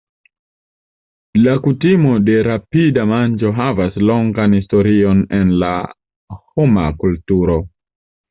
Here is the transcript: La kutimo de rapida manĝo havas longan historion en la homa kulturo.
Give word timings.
La 1.47 1.51
kutimo 1.65 2.13
de 2.29 2.37
rapida 2.47 3.03
manĝo 3.11 3.51
havas 3.59 3.99
longan 4.11 4.57
historion 4.59 5.21
en 5.41 5.53
la 5.65 5.71
homa 6.39 6.89
kulturo. 7.05 7.59